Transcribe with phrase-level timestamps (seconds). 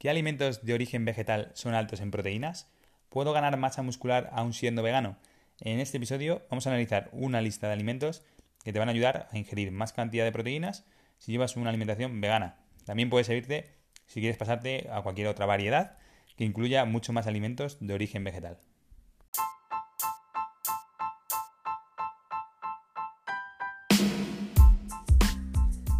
[0.00, 2.72] ¿Qué alimentos de origen vegetal son altos en proteínas?
[3.10, 5.18] ¿Puedo ganar masa muscular aún siendo vegano?
[5.60, 8.22] En este episodio vamos a analizar una lista de alimentos
[8.64, 10.86] que te van a ayudar a ingerir más cantidad de proteínas
[11.18, 12.56] si llevas una alimentación vegana.
[12.86, 13.74] También puede servirte
[14.06, 15.98] si quieres pasarte a cualquier otra variedad
[16.34, 18.56] que incluya mucho más alimentos de origen vegetal.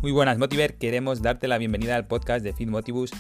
[0.01, 0.79] Muy buenas, Motiver.
[0.79, 3.11] Queremos darte la bienvenida al podcast de Fit Motivus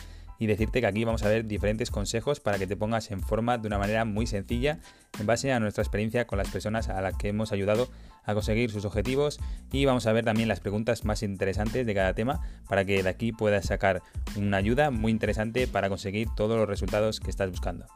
[0.40, 3.58] y decirte que aquí vamos a ver diferentes consejos para que te pongas en forma
[3.58, 4.80] de una manera muy sencilla
[5.20, 7.90] en base a nuestra experiencia con las personas a las que hemos ayudado
[8.24, 9.38] a conseguir sus objetivos
[9.70, 13.08] y vamos a ver también las preguntas más interesantes de cada tema para que de
[13.08, 14.02] aquí puedas sacar
[14.34, 17.86] una ayuda muy interesante para conseguir todos los resultados que estás buscando.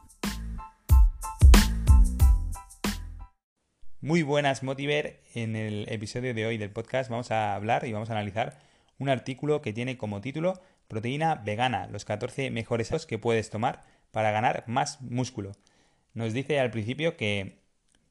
[4.01, 8.11] Muy buenas Motiver, en el episodio de hoy del podcast vamos a hablar y vamos
[8.11, 8.59] a analizar
[8.99, 13.81] un artículo que tiene como título Proteína vegana, los 14 mejores pasos que puedes tomar
[14.11, 15.53] para ganar más músculo.
[16.13, 17.59] Nos dice al principio que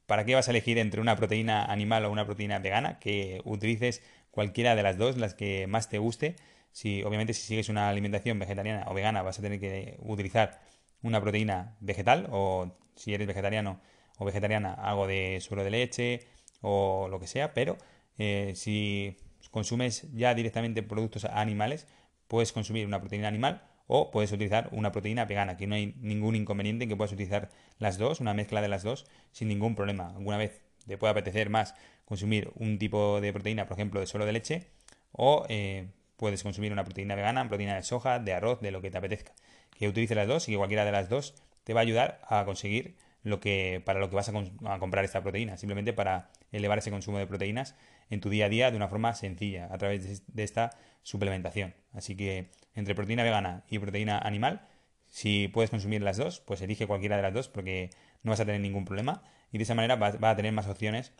[0.06, 4.02] para qué vas a elegir entre una proteína animal o una proteína vegana, que utilices
[4.30, 6.36] cualquiera de las dos, las que más te guste.
[6.72, 10.60] Si obviamente si sigues una alimentación vegetariana o vegana vas a tener que utilizar
[11.02, 13.80] una proteína vegetal o si eres vegetariano
[14.18, 16.20] o vegetariana algo de suero de leche
[16.60, 17.76] o lo que sea, pero
[18.18, 19.16] eh, si
[19.50, 21.86] consumes ya directamente productos animales,
[22.34, 26.34] puedes consumir una proteína animal o puedes utilizar una proteína vegana, que no hay ningún
[26.34, 30.08] inconveniente en que puedas utilizar las dos, una mezcla de las dos, sin ningún problema.
[30.08, 34.26] Alguna vez te puede apetecer más consumir un tipo de proteína, por ejemplo, de suelo
[34.26, 34.66] de leche,
[35.12, 38.90] o eh, puedes consumir una proteína vegana, proteína de soja, de arroz, de lo que
[38.90, 39.32] te apetezca.
[39.78, 42.44] Que utilices las dos y que cualquiera de las dos te va a ayudar a
[42.44, 46.90] conseguir lo que, para lo que vas a, comprar esta proteína, simplemente para elevar ese
[46.90, 47.74] consumo de proteínas
[48.10, 50.70] en tu día a día de una forma sencilla, a través de esta
[51.02, 51.74] suplementación.
[51.92, 54.68] Así que entre proteína vegana y proteína animal,
[55.08, 57.90] si puedes consumir las dos, pues elige cualquiera de las dos porque
[58.22, 59.22] no vas a tener ningún problema
[59.52, 61.12] y de esa manera vas, a tener más opciones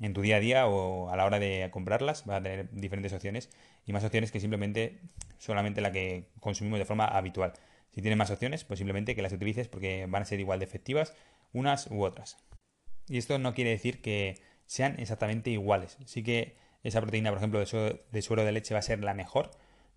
[0.00, 3.12] en tu día a día o a la hora de comprarlas, vas a tener diferentes
[3.12, 3.50] opciones
[3.86, 5.00] y más opciones que simplemente
[5.38, 7.52] solamente la que consumimos de forma habitual.
[7.90, 10.64] Si tienes más opciones, pues simplemente que las utilices porque van a ser igual de
[10.64, 11.14] efectivas
[11.54, 12.36] unas u otras.
[13.08, 15.96] Y esto no quiere decir que sean exactamente iguales.
[16.04, 19.50] Sí que esa proteína, por ejemplo, de, suero de leche va a ser la mejor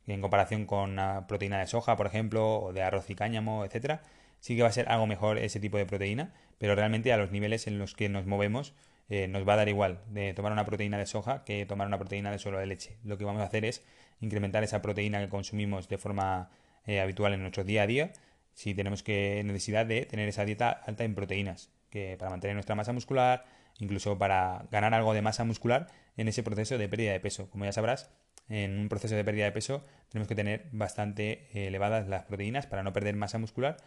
[0.05, 4.03] en comparación con una proteína de soja, por ejemplo, o de arroz y cáñamo, etcétera.
[4.39, 7.31] Sí que va a ser algo mejor ese tipo de proteína, pero realmente a los
[7.31, 8.73] niveles en los que nos movemos
[9.09, 11.97] eh, nos va a dar igual de tomar una proteína de soja que tomar una
[11.97, 12.97] proteína de suero de leche.
[13.03, 13.83] Lo que vamos a hacer es
[14.21, 16.49] incrementar esa proteína que consumimos de forma
[16.85, 18.13] eh, habitual en nuestro día a día
[18.57, 22.73] si tenemos que necesidad de tener esa dieta alta en proteínas, que para mantener nuestra
[22.73, 23.45] masa muscular,
[23.77, 25.85] incluso para ganar algo de masa muscular
[26.17, 27.51] en ese proceso de pérdida de peso.
[27.51, 28.09] Como ya sabrás,
[28.49, 32.65] en un proceso de pérdida de peso tenemos que tener bastante eh, elevadas las proteínas
[32.65, 33.77] para no perder masa muscular,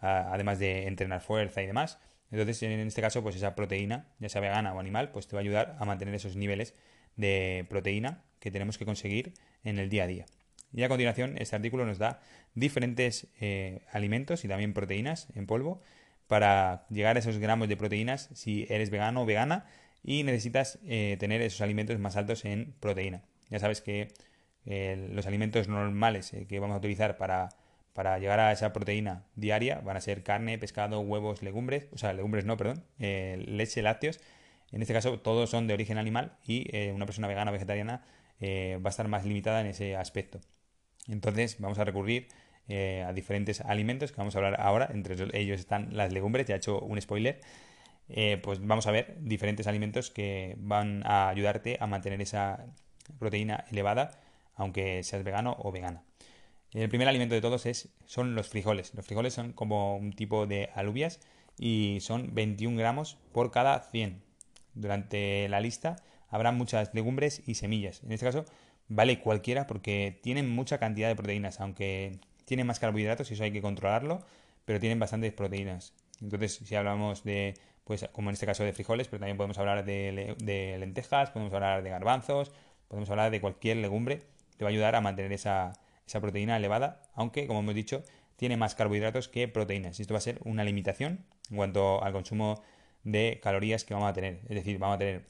[0.00, 2.00] además de entrenar fuerza y demás.
[2.32, 5.40] Entonces, en este caso, pues esa proteína, ya sea vegana o animal, pues te va
[5.40, 6.74] a ayudar a mantener esos niveles
[7.14, 10.26] de proteína que tenemos que conseguir en el día a día.
[10.72, 12.20] Y a continuación, este artículo nos da
[12.54, 15.80] diferentes eh, alimentos y también proteínas en polvo
[16.26, 19.66] para llegar a esos gramos de proteínas si eres vegano o vegana
[20.02, 23.22] y necesitas eh, tener esos alimentos más altos en proteína.
[23.50, 24.08] Ya sabes que
[24.64, 27.50] eh, los alimentos normales que vamos a utilizar para,
[27.92, 32.12] para, llegar a esa proteína diaria van a ser carne, pescado, huevos, legumbres, o sea,
[32.12, 34.20] legumbres no, perdón, leche, lácteos.
[34.72, 38.02] En este caso todos son de origen animal y una persona vegana o vegetariana
[38.42, 40.40] va a estar más limitada en ese aspecto.
[41.08, 42.28] Entonces vamos a recurrir
[42.68, 44.88] eh, a diferentes alimentos que vamos a hablar ahora.
[44.92, 47.40] Entre ellos están las legumbres, ya he hecho un spoiler.
[48.08, 52.66] Eh, pues vamos a ver diferentes alimentos que van a ayudarte a mantener esa
[53.18, 54.20] proteína elevada,
[54.54, 56.02] aunque seas vegano o vegana.
[56.72, 58.94] El primer alimento de todos es, son los frijoles.
[58.94, 61.20] Los frijoles son como un tipo de alubias
[61.58, 64.22] y son 21 gramos por cada 100.
[64.74, 65.96] Durante la lista
[66.28, 68.02] habrá muchas legumbres y semillas.
[68.02, 68.44] En este caso,
[68.88, 73.52] vale cualquiera porque tienen mucha cantidad de proteínas, aunque tienen más carbohidratos y eso hay
[73.52, 74.24] que controlarlo,
[74.64, 75.94] pero tienen bastantes proteínas.
[76.20, 77.54] Entonces, si hablamos de,
[77.84, 81.82] pues como en este caso de frijoles, pero también podemos hablar de, lentejas, podemos hablar
[81.82, 82.52] de garbanzos,
[82.88, 84.22] podemos hablar de cualquier legumbre,
[84.56, 85.72] te va a ayudar a mantener esa,
[86.06, 88.02] esa proteína elevada, aunque, como hemos dicho,
[88.36, 89.98] tiene más carbohidratos que proteínas.
[90.00, 92.62] Esto va a ser una limitación en cuanto al consumo
[93.02, 94.40] de calorías que vamos a tener.
[94.48, 95.26] Es decir, vamos a tener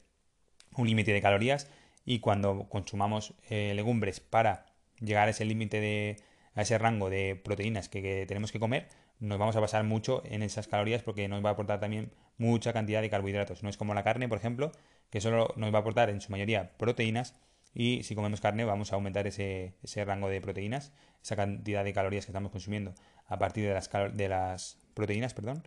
[0.75, 1.69] un límite de calorías
[2.07, 4.65] y cuando consumamos eh, legumbres para
[5.01, 6.15] llegar a ese límite de
[6.55, 8.87] a ese rango de proteínas que, tenemos que comer,
[9.19, 12.73] nos vamos a basar mucho en esas calorías porque nos va a aportar también mucha
[12.73, 13.61] cantidad de carbohidratos.
[13.61, 14.71] No es como la carne, por ejemplo,
[15.11, 17.35] que solo nos va a aportar en su mayoría proteínas
[17.75, 21.93] y si comemos carne vamos a aumentar ese, ese rango de proteínas, esa cantidad de
[21.93, 22.95] calorías que estamos consumiendo
[23.27, 25.61] a partir de las, de las proteínas, perdón.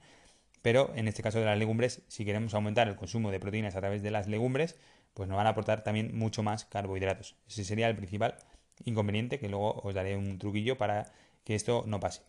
[0.63, 3.81] Pero en este caso de las legumbres, si queremos aumentar el consumo de proteínas a
[3.81, 4.77] través de las legumbres,
[5.15, 7.37] pues nos van a aportar también mucho más carbohidratos.
[7.49, 8.37] Ese sería el principal
[8.85, 11.13] inconveniente, que luego os daré un truquillo para
[11.45, 12.23] que esto no pase.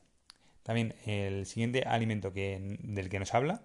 [0.64, 3.62] También el siguiente alimento que, del que nos habla,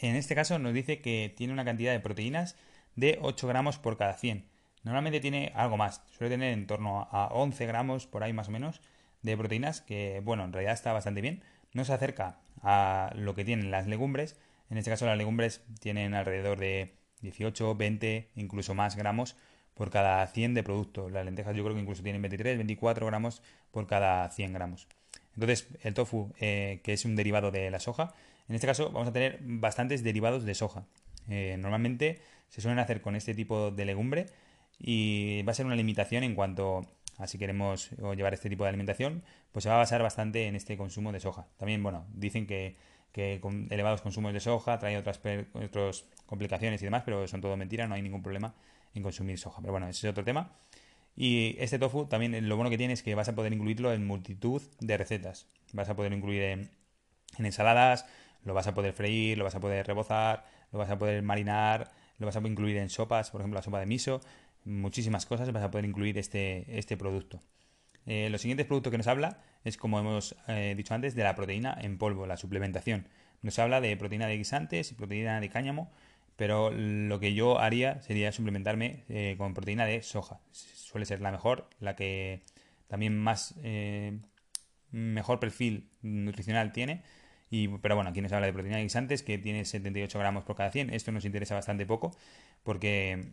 [0.00, 2.56] en este caso nos dice que tiene una cantidad de proteínas
[2.96, 4.44] de 8 gramos por cada 100.
[4.84, 8.52] Normalmente tiene algo más, suele tener en torno a 11 gramos por ahí más o
[8.52, 8.80] menos
[9.22, 11.42] de proteínas, que bueno, en realidad está bastante bien.
[11.72, 14.36] No se acerca a lo que tienen las legumbres.
[14.70, 19.36] En este caso las legumbres tienen alrededor de 18, 20, incluso más gramos
[19.74, 21.08] por cada 100 de producto.
[21.08, 24.88] Las lentejas yo creo que incluso tienen 23, 24 gramos por cada 100 gramos.
[25.34, 28.12] Entonces, el tofu, eh, que es un derivado de la soja,
[28.48, 30.84] en este caso vamos a tener bastantes derivados de soja.
[31.28, 34.26] Eh, normalmente se suelen hacer con este tipo de legumbre
[34.78, 36.82] y va a ser una limitación en cuanto
[37.18, 39.22] a si queremos llevar este tipo de alimentación,
[39.52, 41.46] pues se va a basar bastante en este consumo de soja.
[41.56, 42.76] También, bueno, dicen que,
[43.40, 45.20] con elevados consumos de soja trae otras,
[45.54, 48.54] otras complicaciones y demás, pero son todo mentira, no hay ningún problema
[48.94, 49.60] en consumir soja.
[49.60, 50.52] Pero bueno, ese es otro tema.
[51.16, 54.06] Y este tofu también lo bueno que tiene es que vas a poder incluirlo en
[54.06, 55.46] multitud de recetas.
[55.72, 56.70] Vas a poder incluir en,
[57.38, 58.06] en ensaladas,
[58.44, 61.90] lo vas a poder freír, lo vas a poder rebozar, lo vas a poder marinar,
[62.18, 64.20] lo vas a poder incluir en sopas, por ejemplo la sopa de miso
[64.68, 67.40] muchísimas cosas vas a poder incluir este, este producto.
[68.06, 71.34] Eh, los siguientes productos que nos habla es, como hemos eh, dicho antes, de la
[71.34, 73.08] proteína en polvo, la suplementación.
[73.42, 75.90] Nos habla de proteína de guisantes y proteína de cáñamo,
[76.36, 80.40] pero lo que yo haría sería suplementarme eh, con proteína de soja.
[80.52, 82.42] Suele ser la mejor, la que
[82.86, 83.54] también más
[84.90, 87.02] mejor perfil nutricional tiene.
[87.50, 90.56] Y, pero bueno, aquí nos habla de proteína de guisantes que tiene 78 gramos por
[90.56, 90.90] cada 100.
[90.94, 92.16] Esto nos interesa bastante poco
[92.62, 93.32] porque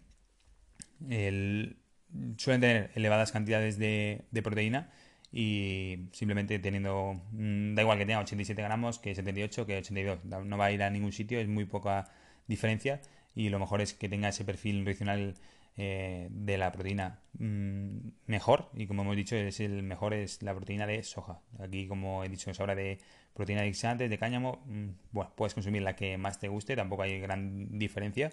[2.38, 4.92] suelen tener elevadas cantidades de, proteína
[5.32, 10.58] y simplemente teniendo, mm, da igual que tenga 87 gramos que 78 que 82, no
[10.58, 12.06] va a ir a ningún sitio, es muy poca
[12.48, 13.02] diferencia
[13.36, 15.36] y lo mejor es que tenga ese perfil nutricional
[15.78, 17.98] eh, de la proteína mm,
[18.28, 21.42] mejor y como hemos dicho es el mejor es la proteína de soja.
[21.60, 23.00] Aquí como he dicho es ahora de
[23.34, 27.02] proteína de guisantes de cáñamo mm, bueno puedes consumir la que más te guste tampoco
[27.04, 28.32] hay gran diferencia.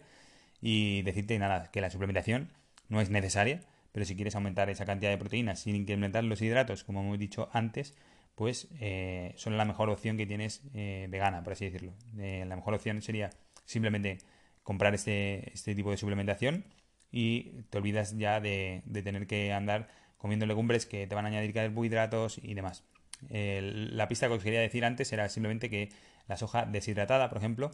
[0.64, 2.48] Y decirte nada, que la suplementación
[2.92, 3.60] no es necesaria,
[3.90, 7.48] pero si quieres aumentar esa cantidad de proteínas sin incrementar los hidratos, como hemos dicho
[7.52, 7.94] antes,
[8.34, 11.94] pues eh, son la mejor opción que tienes eh, vegana, por así decirlo.
[12.18, 13.30] Eh, la mejor opción sería
[13.64, 14.18] simplemente
[14.62, 16.66] comprar este, este, tipo de suplementación
[17.10, 19.88] y te olvidas ya de, tener que andar
[20.18, 22.84] comiendo legumbres que te van a añadir carbohidratos y demás.
[23.30, 25.88] la pista que os quería decir antes era simplemente que
[26.28, 27.70] la soja deshidratada, por ejemplo,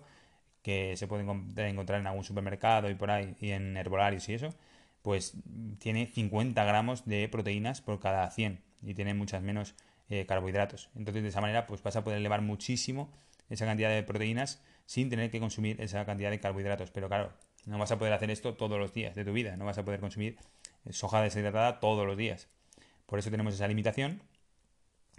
[0.62, 4.55] que se puede encontrar en algún supermercado y por ahí, y en herbolarios y eso,
[5.09, 5.33] pues
[5.79, 9.75] tiene 50 gramos de proteínas por cada 100 y tiene muchas menos
[10.11, 10.91] eh, carbohidratos.
[10.95, 13.11] Entonces, de esa manera, pues vas a poder elevar muchísimo
[13.49, 16.91] esa cantidad de proteínas sin tener que consumir esa cantidad de carbohidratos.
[16.91, 17.33] Pero claro,
[17.65, 19.83] no vas a poder hacer esto todos los días de tu vida, no vas a
[19.83, 20.37] poder consumir
[20.91, 22.49] soja deshidratada todos los días.
[23.07, 24.21] Por eso tenemos esa limitación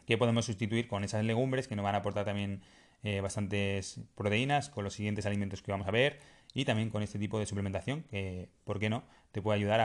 [0.05, 2.61] que podemos sustituir con esas legumbres que nos van a aportar también
[3.03, 6.19] eh, bastantes proteínas con los siguientes alimentos que vamos a ver
[6.53, 9.79] y también con este tipo de suplementación que, ¿por qué no?, te puede ayudar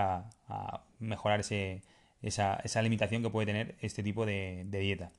[0.49, 1.83] a, mejorar ese,
[2.23, 5.13] esa, esa, limitación que puede tener este tipo de, dieta.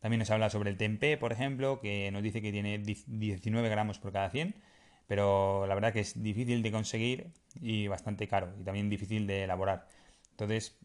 [0.00, 3.98] También nos habla sobre el tempeh, por ejemplo, que nos dice que tiene 19 gramos
[3.98, 4.54] por cada 100,
[5.08, 9.44] pero la verdad que es difícil de conseguir y bastante caro y también difícil de
[9.44, 9.88] elaborar.
[10.30, 10.78] Entonces,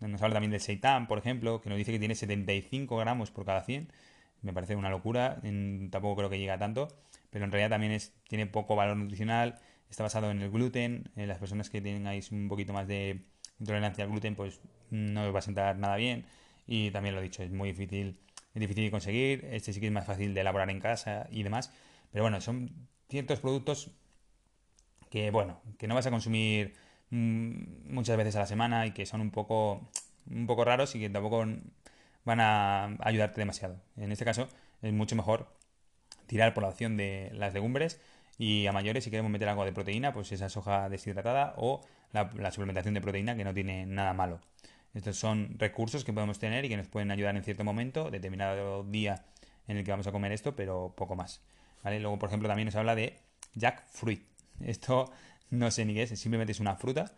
[0.00, 3.44] nos habla también del seitan, por ejemplo, que nos dice que tiene 75 gramos por
[3.44, 3.88] cada 100
[4.44, 5.40] me parece una locura,
[5.90, 6.88] tampoco creo que llegue a tanto,
[7.30, 9.58] pero en realidad también es, tiene poco valor nutricional,
[9.90, 13.24] está basado en el gluten, en las personas que tengáis un poquito más de
[13.58, 14.60] intolerancia al gluten, pues
[14.90, 16.26] no os va a sentar nada bien,
[16.66, 18.18] y también lo he dicho, es muy difícil,
[18.54, 21.42] es difícil de conseguir, este sí que es más fácil de elaborar en casa y
[21.42, 21.72] demás,
[22.12, 22.70] pero bueno, son
[23.08, 23.90] ciertos productos
[25.10, 26.74] que, bueno, que no vas a consumir
[27.10, 29.88] mm, muchas veces a la semana y que son un poco,
[30.30, 31.46] un poco raros y que tampoco
[32.24, 33.80] van a ayudarte demasiado.
[33.96, 34.48] En este caso
[34.82, 35.48] es mucho mejor
[36.26, 38.00] tirar por la opción de las legumbres
[38.38, 41.80] y a mayores si queremos meter algo de proteína, pues esa soja deshidratada o
[42.12, 44.40] la, suplementación de proteína que no tiene nada malo.
[44.94, 48.84] Estos son recursos que podemos tener y que nos pueden ayudar en cierto momento, determinado
[48.84, 49.24] día
[49.66, 51.42] en el que vamos a comer esto, pero poco más.
[51.82, 51.98] ¿vale?
[51.98, 53.18] Luego, por ejemplo, también nos habla de
[53.54, 54.22] jackfruit.
[54.60, 55.10] Esto
[55.50, 57.12] no sé ni qué es, simplemente es una fruta,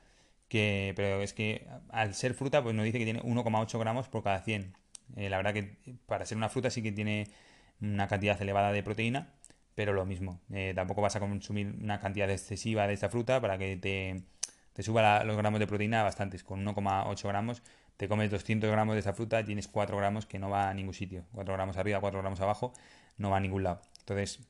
[0.48, 4.22] que, pero es que al ser fruta, pues nos dice que tiene 1,8 gramos por
[4.22, 4.74] cada 100.
[5.14, 7.28] Eh, la verdad que para ser una fruta sí que tiene
[7.80, 9.28] una cantidad elevada de proteína,
[9.74, 10.40] pero lo mismo.
[10.52, 15.24] Eh, tampoco vas a consumir una cantidad excesiva de esta fruta para que te suba
[15.24, 16.42] los gramos de proteína bastantes.
[16.42, 17.62] Con 1,8 gramos
[17.96, 20.94] te comes 200 gramos de esa fruta tienes 4 gramos que no va a ningún
[20.94, 21.24] sitio.
[21.32, 22.72] 4 gramos arriba, 4 gramos abajo,
[23.16, 23.80] no va a ningún lado.
[24.00, 24.40] Entonces,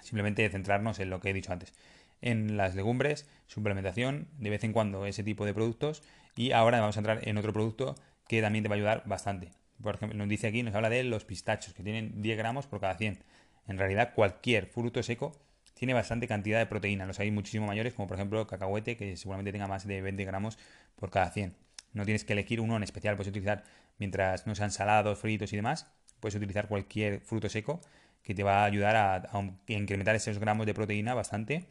[0.00, 1.72] simplemente centrarnos en lo que he dicho antes.
[2.20, 6.02] En las legumbres, suplementación, de vez en cuando ese tipo de productos.
[6.36, 7.94] Y ahora vamos a entrar en otro producto
[8.32, 9.50] que también te va a ayudar bastante.
[9.82, 12.80] Por ejemplo, nos dice aquí, nos habla de los pistachos, que tienen 10 gramos por
[12.80, 13.22] cada 100.
[13.68, 15.32] En realidad, cualquier fruto seco
[15.74, 17.04] tiene bastante cantidad de proteína.
[17.04, 20.56] Los hay muchísimo mayores, como por ejemplo cacahuete, que seguramente tenga más de 20 gramos
[20.96, 21.54] por cada 100.
[21.92, 23.64] No tienes que elegir uno en especial, puedes utilizar,
[23.98, 27.82] mientras no sean salados, fritos y demás, puedes utilizar cualquier fruto seco
[28.22, 29.28] que te va a ayudar a,
[29.66, 31.66] incrementar esos gramos de proteína bastante.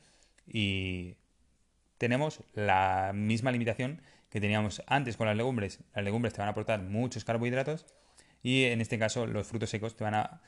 [0.46, 1.16] Y
[1.98, 5.84] tenemos la misma limitación que teníamos antes con las legumbres.
[5.94, 7.86] Las legumbres te van a aportar muchos carbohidratos
[8.42, 10.42] y en este caso los frutos secos te van a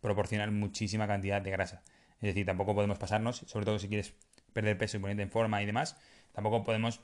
[0.00, 1.82] proporcionar muchísima cantidad de grasa.
[2.20, 4.14] Es decir, tampoco podemos pasarnos, sobre todo si quieres
[4.52, 5.96] perder peso y ponerte en forma y demás,
[6.32, 7.00] tampoco podemos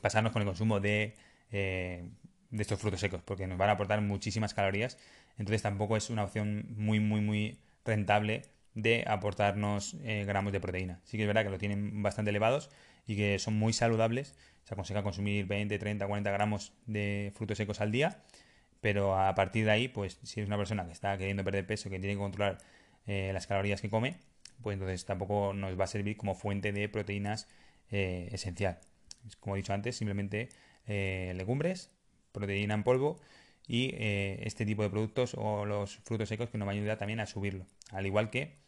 [0.00, 1.14] pasarnos con el consumo de,
[1.50, 2.08] eh,
[2.50, 4.98] de estos frutos secos, porque nos van a aportar muchísimas calorías.
[5.36, 8.42] Entonces tampoco es una opción muy, muy, muy rentable
[8.74, 11.00] de aportarnos eh, gramos de proteína.
[11.04, 12.70] Sí que es verdad que lo tienen bastante elevados
[13.06, 14.34] y que son muy saludables.
[14.64, 18.22] Se aconseja consumir 20, 30, 40 gramos de frutos secos al día,
[18.80, 21.88] pero a partir de ahí, pues si eres una persona que está queriendo perder peso,
[21.90, 22.58] que tiene que controlar
[23.06, 24.16] eh, las calorías que come,
[24.62, 27.48] pues entonces tampoco nos va a servir como fuente de proteínas
[27.90, 28.78] eh, esencial.
[29.40, 30.48] Como he dicho antes, simplemente
[30.86, 31.90] eh, legumbres,
[32.32, 33.20] proteína en polvo
[33.66, 37.20] y este tipo de productos o los frutos secos que nos va a ayudar también
[37.20, 37.64] a subirlo.
[37.92, 38.58] Al igual que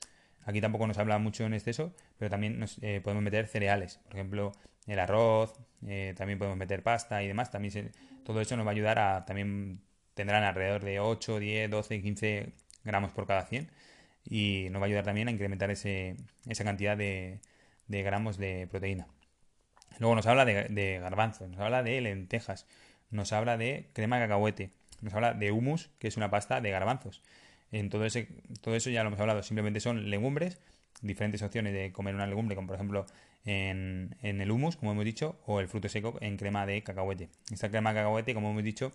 [0.47, 4.53] aquí tampoco nos habla mucho en exceso, pero también nos podemos meter cereales, por ejemplo
[4.87, 5.53] el arroz,
[6.17, 7.51] también podemos meter pasta y demás.
[7.51, 7.93] También
[8.25, 9.81] todo eso nos va a ayudar a también
[10.15, 12.53] tendrán alrededor de 8, 10, 12, 15
[12.85, 13.71] gramos por cada 100
[14.25, 16.17] y nos va a ayudar también a incrementar ese,
[16.49, 17.41] esa cantidad de,
[17.89, 19.07] gramos de proteína.
[19.99, 22.67] Luego nos habla de, garbanzos, nos habla de lentejas,
[23.11, 26.71] nos habla de crema de cacahuete, nos habla de humus, que es una pasta de
[26.71, 27.23] garbanzos.
[27.73, 28.29] En todo, ese,
[28.61, 30.61] todo eso ya lo hemos hablado, simplemente son legumbres,
[31.03, 33.07] diferentes opciones de comer una legumbre, como por ejemplo
[33.45, 37.29] en, en el humus, como hemos dicho, o el fruto seco en crema de cacahuete.
[37.51, 38.93] Esta crema de cacahuete, como hemos dicho,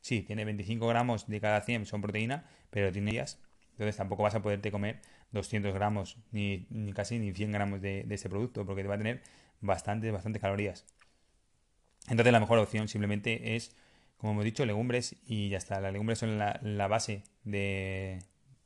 [0.00, 3.38] sí, tiene 25 gramos de cada 100, son proteína, pero tiene días
[3.74, 5.00] entonces tampoco vas a poderte comer
[5.32, 9.20] 200 gramos, ni, casi ni 100 gramos de, ese producto, porque te va a tener
[9.60, 10.84] bastantes, bastantes calorías.
[12.08, 13.74] Entonces la mejor opción simplemente es,
[14.24, 15.82] como hemos dicho, legumbres y ya está.
[15.82, 18.20] Las legumbres son la, base de,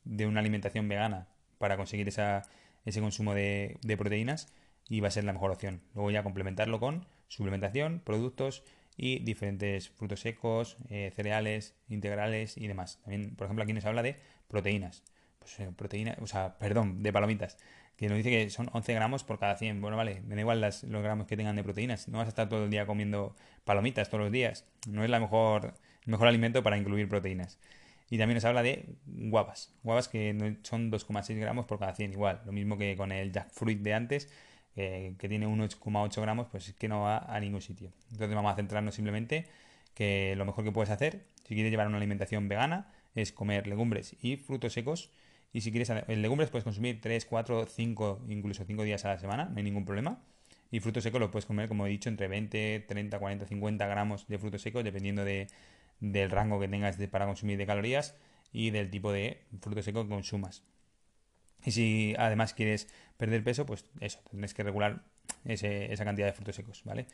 [0.04, 1.26] una alimentación vegana
[1.58, 4.54] para conseguir ese consumo de, de proteínas
[4.88, 5.82] y va a ser la mejor opción.
[5.96, 8.62] Luego ya complementarlo con suplementación, productos
[8.96, 13.00] y diferentes frutos secos, eh, cereales, integrales y demás.
[13.02, 14.14] También, por ejemplo, aquí nos habla de
[14.46, 15.02] proteínas.
[15.40, 17.58] Pues eh, proteínas, o sea, perdón, de palomitas.
[17.98, 19.80] Que nos dice que son 11 gramos por cada 100.
[19.80, 22.06] Bueno, vale, me da igual los gramos que tengan de proteínas.
[22.06, 24.64] No vas a estar todo el día comiendo palomitas todos los días.
[24.88, 25.74] No es la mejor,
[26.06, 27.58] el mejor alimento para incluir proteínas.
[28.08, 29.74] Y también nos habla de guavas.
[29.82, 32.40] Guavas que son 2,6 gramos por cada 100 igual.
[32.46, 34.32] Lo mismo que con el jackfruit de antes
[34.74, 37.92] que tiene 1,8 gramos, pues es que no va a ningún sitio.
[38.12, 39.48] Entonces vamos a centrarnos simplemente
[39.94, 44.14] que lo mejor que puedes hacer, si quieres llevar una alimentación vegana, es comer legumbres
[44.22, 45.10] y frutos secos.
[45.52, 49.46] Y si quieres legumbres puedes consumir 3, 4, 5, incluso 5 días a la semana,
[49.46, 50.22] no hay ningún problema.
[50.70, 54.28] Y frutos secos lo puedes comer, como he dicho, entre 20, 30, 40, 50 gramos
[54.28, 55.46] de frutos secos, dependiendo de,
[56.00, 58.16] del rango que tengas para consumir de calorías
[58.52, 60.64] y del tipo de fruto seco que consumas.
[61.64, 65.02] Y si además quieres perder peso, pues eso, tendrás que regular
[65.44, 67.06] esa cantidad de frutos secos, ¿vale?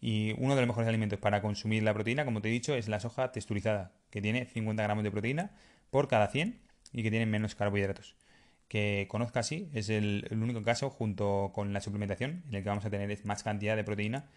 [0.00, 2.88] Y uno de los mejores alimentos para consumir la proteína, como te he dicho, es
[2.88, 5.50] la soja texturizada, que tiene 50 gramos de proteína
[5.90, 6.58] por cada 100
[6.92, 8.16] y que tiene menos carbohidratos.
[8.68, 12.84] Que conozca así, es el, único caso junto con la suplementación en el que vamos
[12.84, 14.30] a tener más cantidad de proteína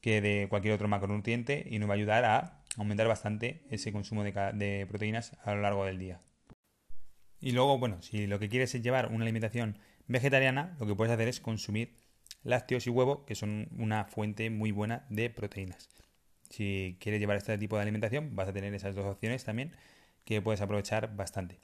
[0.00, 4.24] que de cualquier otro macronutriente y nos va a ayudar a aumentar bastante ese consumo
[4.24, 6.20] de proteínas a lo largo del día.
[7.40, 11.12] Y luego, bueno, si lo que quieres es llevar una alimentación vegetariana, lo que puedes
[11.12, 11.94] hacer es consumir
[12.42, 15.88] lácteos y huevo, que son una fuente muy buena de proteínas.
[16.50, 19.72] Si quieres llevar este tipo de alimentación, vas a tener esas dos opciones también
[20.24, 21.60] que puedes aprovechar bastante.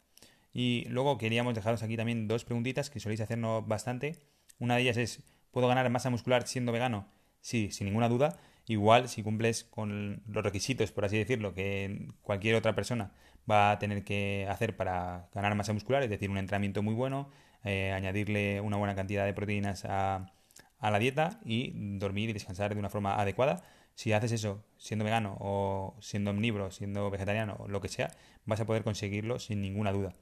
[0.58, 4.16] Y luego queríamos dejaros aquí también dos preguntitas que soléis hacernos bastante.
[4.58, 7.12] Una de ellas es, ¿puedo ganar masa muscular siendo vegano?
[7.42, 8.38] Sí, sin ninguna duda.
[8.66, 13.12] Igual si cumples con los requisitos, por así decirlo, que cualquier otra persona
[13.48, 17.28] va a tener que hacer para ganar masa muscular, es decir, un entrenamiento muy bueno,
[17.62, 20.32] eh, añadirle una buena cantidad de proteínas a,
[20.78, 23.62] a la dieta y dormir y descansar de una forma adecuada.
[23.94, 28.10] Si haces eso siendo vegano o siendo omnívoro, siendo vegetariano o lo que sea,
[28.46, 30.16] vas a poder conseguirlo sin ninguna duda.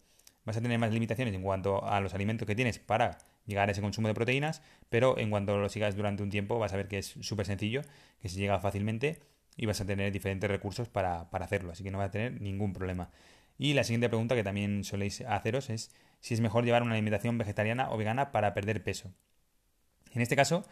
[0.45, 3.73] Vas a tener más limitaciones en cuanto a los alimentos que tienes para llegar a
[3.73, 6.89] ese consumo de proteínas, pero en cuanto lo sigas durante un tiempo vas a ver
[6.89, 7.83] que es súper sencillo,
[8.21, 9.21] que se llega fácilmente
[9.57, 12.41] y vas a tener diferentes recursos para, para hacerlo, así que no vas a tener
[12.41, 13.11] ningún problema.
[13.59, 17.39] Y la siguiente pregunta que también soléis haceros es si es mejor llevar una alimentación
[17.39, 19.13] vegetariana o vegana para perder peso.
[20.13, 20.65] En este caso,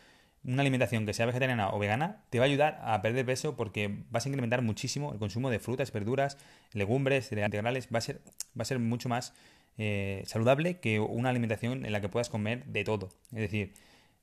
[0.45, 4.03] una alimentación que sea vegetariana o vegana te va a ayudar a perder peso porque
[4.11, 6.39] vas a incrementar muchísimo el consumo de frutas, verduras,
[6.73, 7.89] legumbres, cereales integrales.
[7.95, 8.21] Va a ser,
[8.59, 9.35] va a ser mucho más
[9.79, 13.09] eh, saludable que una alimentación en la que puedas comer de todo.
[13.33, 13.75] Es decir,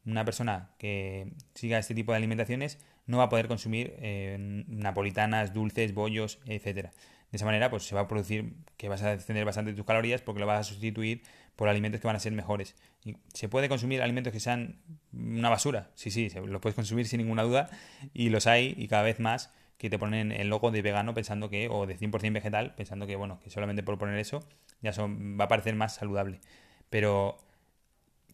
[0.06, 4.38] una persona que siga este tipo de alimentaciones no va a poder consumir eh,
[4.68, 6.92] napolitanas, dulces, bollos, etcétera.
[7.32, 10.22] De esa manera, pues se va a producir que vas a descender bastante tus calorías
[10.22, 11.22] porque lo vas a sustituir
[11.56, 12.76] por alimentos que van a ser mejores.
[13.04, 14.80] Y ¿Se puede consumir alimentos que sean
[15.14, 15.92] una basura?
[15.94, 17.70] Sí, sí, lo puedes consumir sin ninguna duda
[18.14, 21.50] y los hay y cada vez más que te ponen el logo de vegano pensando
[21.50, 24.42] que, o de 100% vegetal, pensando que, bueno, que solamente por poner eso
[24.82, 26.42] ya son, va a parecer más saludable.
[26.90, 27.38] Pero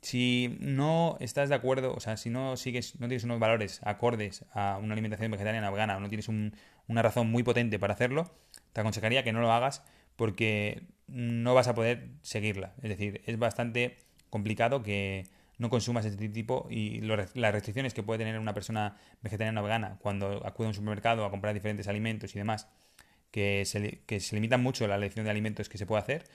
[0.01, 4.43] si no estás de acuerdo, o sea, si no sigues, no tienes unos valores acordes
[4.53, 8.31] a una alimentación vegetariana o vegana, o no tienes una razón muy potente para hacerlo,
[8.73, 9.83] te aconsejaría que no lo hagas
[10.15, 12.73] porque no vas a poder seguirla.
[12.81, 13.97] Es decir, es bastante
[14.31, 19.61] complicado que no consumas este tipo y las restricciones que puede tener una persona vegetariana
[19.61, 22.67] o vegana cuando acude a un supermercado a comprar diferentes alimentos y demás,
[23.31, 26.25] que se, que se limitan mucho la elección de alimentos que se puede hacer.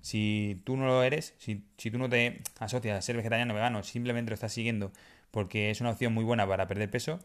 [0.00, 3.56] Si tú no lo eres, si, si tú no te asocias a ser vegetariano o
[3.56, 4.92] vegano, simplemente lo estás siguiendo
[5.30, 7.20] porque es una opción muy buena para perder peso,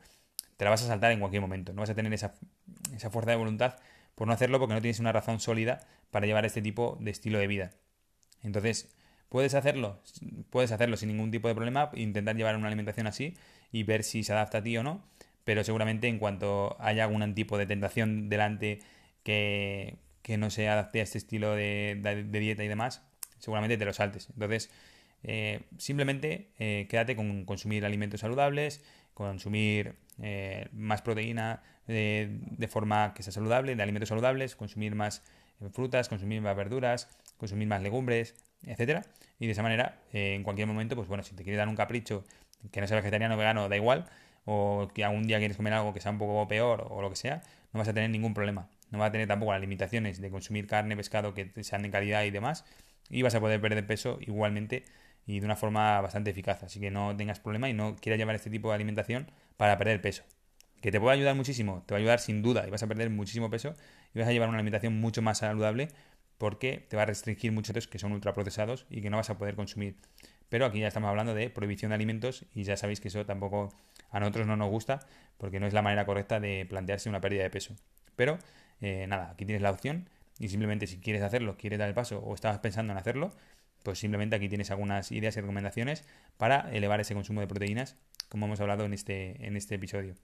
[0.57, 1.73] te la vas a saltar en cualquier momento.
[1.73, 2.35] No vas a tener esa,
[2.95, 3.75] esa fuerza de voluntad
[4.15, 5.81] por no hacerlo porque no tienes una razón sólida
[6.11, 7.71] para llevar este tipo de estilo de vida.
[8.43, 8.89] Entonces,
[9.29, 10.01] ¿puedes hacerlo?
[10.49, 13.35] Puedes hacerlo sin ningún tipo de problema, intentar llevar una alimentación así
[13.71, 15.03] y ver si se adapta a ti o no,
[15.43, 18.79] pero seguramente en cuanto haya algún tipo de tentación delante
[19.23, 19.97] que,
[20.37, 23.03] no se adapte a este estilo de, dieta y demás,
[23.39, 24.29] seguramente te lo saltes.
[24.29, 24.71] Entonces,
[25.23, 33.23] eh, simplemente eh, quédate con consumir alimentos saludables, consumir eh, más proteína de, forma que
[33.23, 35.23] sea saludable, de alimentos saludables, consumir más
[35.71, 39.03] frutas, consumir más verduras, consumir más legumbres, etcétera.
[39.39, 41.75] Y de esa manera, eh, en cualquier momento, pues bueno, si te quieres dar un
[41.75, 42.23] capricho
[42.71, 44.05] que no sea vegetariano o vegano, da igual,
[44.45, 47.15] o que algún día quieres comer algo que sea un poco peor o lo que
[47.15, 47.41] sea,
[47.73, 48.69] no vas a tener ningún problema.
[48.91, 52.23] No vas a tener tampoco las limitaciones de consumir carne, pescado que sean de calidad
[52.23, 52.65] y demás,
[53.09, 54.83] y vas a poder perder peso igualmente
[55.25, 56.63] y de una forma bastante eficaz.
[56.63, 60.01] Así que no tengas problema y no quieras llevar este tipo de alimentación para perder
[60.01, 60.23] peso.
[60.81, 61.83] ¿Que te puede ayudar muchísimo?
[61.87, 63.73] Te va a ayudar sin duda y vas a perder muchísimo peso
[64.13, 65.87] y vas a llevar una alimentación mucho más saludable
[66.37, 69.55] porque te va a restringir muchos que son ultraprocesados y que no vas a poder
[69.55, 69.95] consumir.
[70.49, 73.73] Pero aquí ya estamos hablando de prohibición de alimentos y ya sabéis que eso tampoco
[74.11, 74.99] a nosotros no nos gusta
[75.37, 77.75] porque no es la manera correcta de plantearse una pérdida de peso.
[78.15, 78.37] Pero
[78.81, 82.19] eh, nada, aquí tienes la opción y simplemente si quieres hacerlo, quieres dar el paso
[82.19, 83.31] o estabas pensando en hacerlo,
[83.83, 86.03] pues simplemente aquí tienes algunas ideas y recomendaciones
[86.37, 87.97] para elevar ese consumo de proteínas,
[88.29, 90.15] como hemos hablado en este, en este episodio.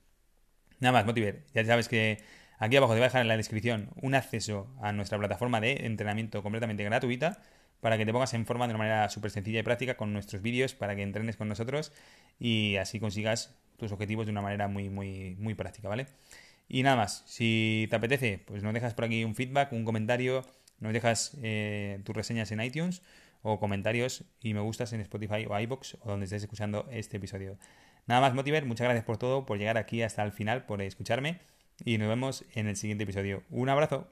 [0.80, 2.17] Nada más, Motiver, ya sabes que
[2.62, 5.88] aquí abajo te voy a dejar en la descripción un acceso a nuestra plataforma de
[5.88, 7.41] entrenamiento completamente gratuita
[7.82, 10.43] para que te pongas en forma de una manera súper sencilla y práctica con nuestros
[10.43, 11.91] vídeos, para que entrenes con nosotros
[12.39, 16.06] y así consigas tus objetivos de una manera muy, muy, muy práctica, ¿vale?
[16.69, 20.45] Y nada más, si te apetece, pues nos dejas por aquí un feedback, un comentario,
[20.80, 23.02] nos dejas eh, tus reseñas en iTunes
[23.41, 27.58] o comentarios y me gustas en Spotify o iBox o donde estés escuchando este episodio.
[28.06, 31.39] Nada más, Motiver, muchas gracias por todo, por llegar aquí hasta el final, por escucharme
[31.86, 33.44] y nos vemos en el siguiente episodio.
[33.50, 34.08] Un abrazo.